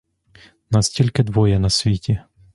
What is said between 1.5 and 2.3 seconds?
на світі.